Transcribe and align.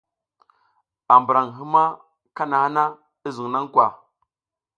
A 1.13 1.15
mburan 1.21 1.49
hima 1.57 1.83
kanaha 2.35 2.67
na, 2.75 2.85
i 3.27 3.29
zun 3.35 3.51
na 3.53 3.59
kwa? 3.73 3.85